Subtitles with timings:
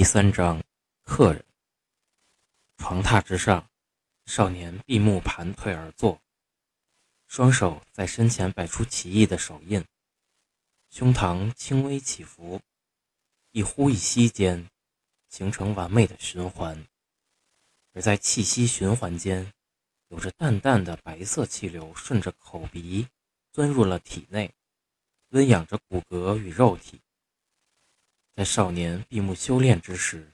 [0.00, 0.64] 第三章，
[1.02, 1.44] 客人。
[2.78, 3.68] 床榻之上，
[4.24, 6.18] 少年闭目盘腿而坐，
[7.28, 9.84] 双手在身前摆出奇异的手印，
[10.88, 12.62] 胸膛轻微起伏，
[13.50, 14.70] 一呼一吸间，
[15.28, 16.86] 形成完美的循环。
[17.92, 19.52] 而在气息循环间，
[20.08, 23.06] 有着淡淡的白色气流顺着口鼻
[23.52, 24.54] 钻入了体内，
[25.28, 27.02] 温养着骨骼与肉体。
[28.34, 30.32] 在少年闭目修炼之时，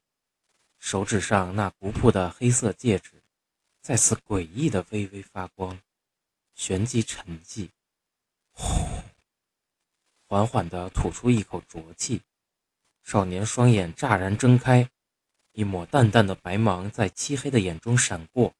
[0.78, 3.23] 手指上那古朴的黑色戒指
[3.80, 5.80] 再次诡异的微微发光，
[6.54, 7.70] 旋即沉寂。
[8.52, 8.64] 呼，
[10.28, 12.23] 缓缓地吐出一口浊气。
[13.02, 14.90] 少年双眼乍然睁开，
[15.52, 18.54] 一抹淡淡的白芒在漆黑的眼中闪过，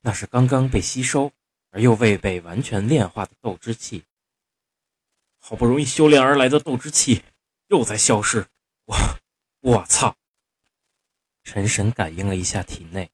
[0.00, 1.32] 那是刚刚被吸收
[1.70, 4.04] 而又未被完全炼化的斗之气。
[5.38, 7.22] 好不容易修炼而来的斗之气，
[7.72, 8.46] 又在消失。
[8.84, 8.94] 我，
[9.60, 10.14] 我操！
[11.42, 13.10] 陈神感应了一下体内，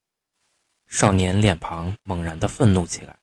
[0.88, 3.20] 少年脸庞猛然的愤怒起来，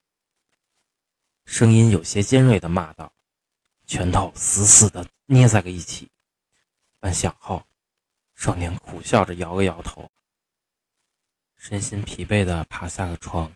[1.44, 3.14] 声音有些尖锐的骂道
[3.86, 6.10] ：“拳头死死的捏在了一起。”
[7.02, 7.68] 半晌后，
[8.34, 10.10] 少年苦笑着摇了摇头，
[11.58, 13.54] 身心疲惫的爬下了床，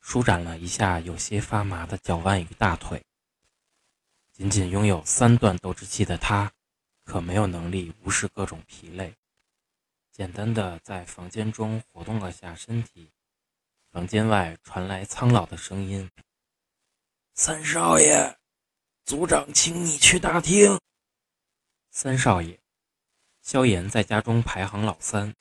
[0.00, 3.02] 舒展了一下有些发麻的脚腕与大腿。
[4.32, 6.52] 仅仅拥有三段斗之气的他。
[7.04, 9.14] 可没有能力无视各种疲累，
[10.10, 13.10] 简单的在房间中活动了下身体。
[13.90, 16.10] 房间外传来苍老的声音
[17.34, 18.36] ：“三少爷，
[19.04, 20.80] 族长请你去大厅。”
[21.92, 22.58] 三少爷，
[23.42, 25.32] 萧炎在家中排行老三，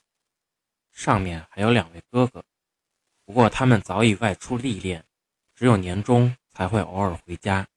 [0.91, 2.43] 上面还有两位哥哥，
[3.25, 5.03] 不过他们早已外出历练，
[5.55, 7.67] 只有年终才会偶尔回家。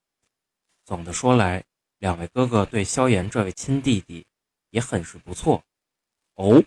[0.85, 1.63] 总的说来。
[1.99, 4.25] 两位哥哥对萧炎这位亲弟弟
[4.69, 5.63] 也很是不错
[6.35, 6.63] 哦，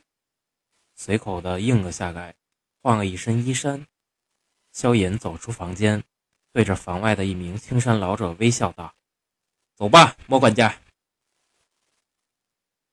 [0.94, 2.34] 随口的应了下来，
[2.82, 3.86] 换了一身衣衫。
[4.72, 6.02] 萧炎走出房间，
[6.52, 8.94] 对着房外的一名青山老者微笑道
[9.74, 10.80] ：“走吧，莫管家。”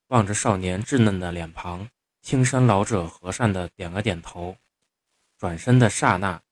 [0.08, 1.88] 望着少年稚嫩的脸庞，
[2.22, 4.56] 青山老者和善的点了点头。
[5.36, 6.42] 转身的刹那，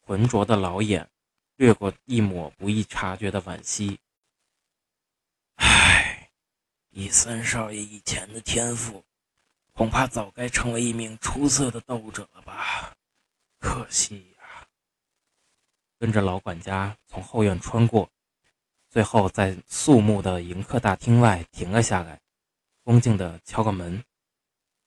[0.00, 1.10] 浑浊的老眼
[1.56, 3.98] 掠过一抹不易察觉的惋惜。
[6.98, 9.04] 以三少爷以前的天赋，
[9.74, 12.96] 恐怕早该成为一名出色的斗者了吧？
[13.58, 14.66] 可惜呀。
[15.98, 18.10] 跟着老管家从后院穿过，
[18.88, 22.18] 最后在肃穆的迎客大厅外停了下来，
[22.82, 24.02] 恭敬地敲个门，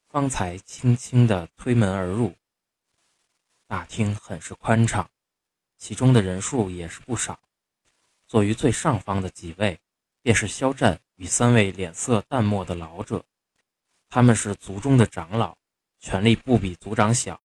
[0.07, 2.35] 方才轻轻地推门而入。
[3.67, 5.07] 大厅很是宽敞，
[5.77, 7.39] 其中的人数也是不少。
[8.25, 9.79] 坐于最上方的几位，
[10.23, 10.99] 便是肖战。
[11.19, 13.25] 与三位脸色淡漠的老者，
[14.07, 15.57] 他们是族中的长老，
[16.00, 17.41] 权力不比族长小。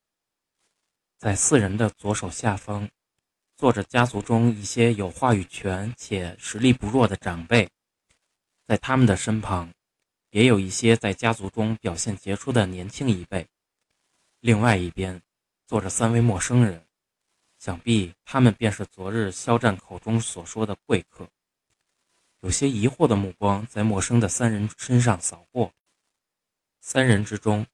[1.19, 2.89] 在四人的左手下方，
[3.57, 7.69] 坐着家族中一些有话语权且实力不弱的长辈，
[8.65, 9.69] 在他们的身旁，
[10.31, 13.45] 也有一些在家族中表现杰出的年轻一辈。
[14.39, 15.21] 另外一边，
[15.67, 16.87] 坐着三位陌生人，
[17.59, 21.29] 想必他们便是昨日肖战口中所说的贵客。
[22.45, 25.73] 有些疑惑的目光在陌生的三人身上扫过。
[26.79, 27.67] 三人之中，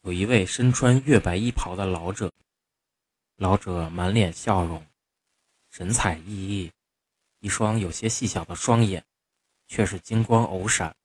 [0.00, 2.32] 有一位身穿月白衣袍的老者。
[3.36, 4.84] 老者满脸笑容，
[5.70, 6.72] 神采奕奕，
[7.38, 9.04] 一双有些细小的双眼
[9.68, 10.96] 却是金光偶闪。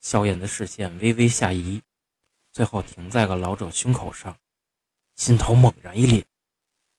[0.00, 1.80] 萧炎的视线微微下移，
[2.52, 4.38] 最后停在了老者胸口上，
[5.16, 6.22] 心头猛然一凛，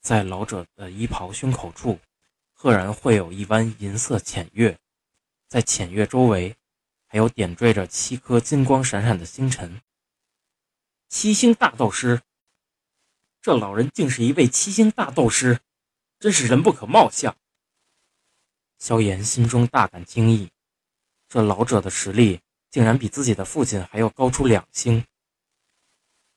[0.01, 1.99] 在老者的衣袍胸口处，
[2.51, 4.75] 赫然会有一弯银色浅月。
[5.49, 6.55] 在浅月周围，
[7.07, 9.81] 还有点缀着七颗金光闪闪的星辰。
[11.07, 12.21] 七星大斗师，
[13.41, 15.59] 这老人竟是一位七星大斗师，
[16.19, 17.35] 真是人不可貌相。
[18.77, 20.51] 萧炎心中大感惊异，
[21.27, 25.03] 这老者的实力竟然比自己的父亲还要高出两星。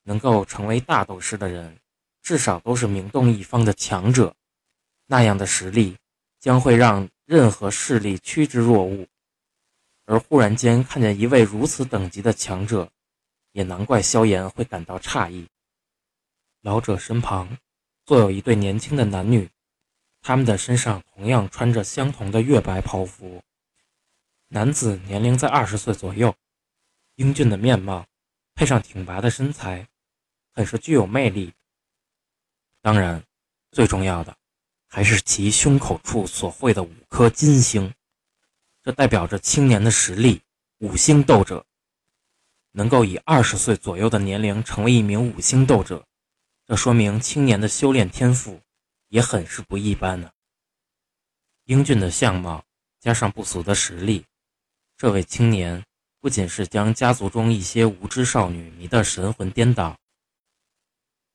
[0.05, 1.79] 能够成为大斗师的人，
[2.23, 4.35] 至少都是名动一方的强者，
[5.05, 5.99] 那样的实力
[6.43, 7.09] 将会让。
[7.25, 9.07] 任何势力趋之若鹜，
[10.05, 12.91] 而忽然间看见一位如此等级的强者，
[13.53, 15.47] 也难怪萧炎会感到诧异。
[16.61, 17.57] 老者身旁
[18.05, 19.49] 坐有一对年轻的男女，
[20.21, 23.43] 他们的身上同样穿着相同的月白袍服。
[24.49, 26.35] 男子年龄在二十岁左右，
[27.15, 28.05] 英俊的面貌
[28.55, 29.89] 配上挺拔的身材，
[30.53, 31.55] 很是具有魅力。
[32.83, 33.25] 当然，
[33.71, 34.37] 最重要的。
[34.95, 37.95] 还是其胸口处所绘的五颗金星，
[38.83, 40.43] 这代表着青年的实力。
[40.81, 41.65] 五星斗者，
[42.73, 46.05] 能够以二十岁左右的年龄成为一名五星斗者，
[46.67, 48.61] 这说明青年的修炼天赋
[49.09, 50.31] 也很是不一般呢。
[51.65, 52.63] 英俊的相貌
[53.01, 54.27] 加上不俗的实力，
[54.99, 55.83] 这位青年
[56.21, 59.97] 不仅是将家族中一些无知少女迷得神魂颠倒，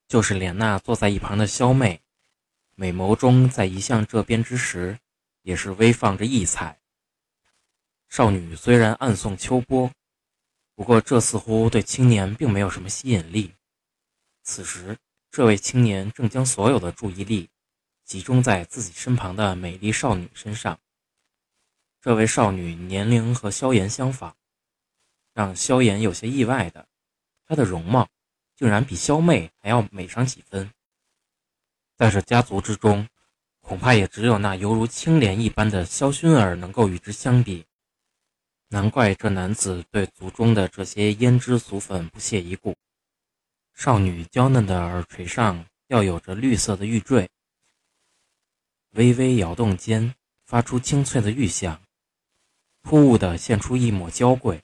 [0.07, 1.99] 就是连那坐在一旁的萧妹，
[2.79, 4.99] 美眸中在移向这边之时，
[5.41, 6.79] 也是微放着异彩。
[8.07, 9.91] 少女虽然暗送秋波，
[10.75, 13.51] 不过这似乎对青年并没有什么吸引力。
[14.43, 14.95] 此时，
[15.31, 17.49] 这位青年正将所有的注意力
[18.05, 20.79] 集中在自己身旁的美丽少女身上。
[21.99, 24.37] 这位少女年龄和萧炎相仿，
[25.33, 26.87] 让萧炎有些意外的，
[27.47, 28.07] 她的容貌
[28.55, 30.71] 竟然比萧妹还要美上几分。
[31.97, 33.09] 在这家族之中，
[33.59, 37.65] 恐怕也只有那犹如青莲一般的萧薰儿能够与之相比。
[38.69, 42.75] 难怪这男子对族中的这些胭脂俗粉不屑一顾。
[43.73, 47.27] 少女娇嫩的耳垂上要有着绿色的玉坠，
[48.91, 50.13] 微微摇动间
[50.45, 51.81] 发出清脆的玉响，
[52.83, 54.61] 突兀的现出一抹娇贵。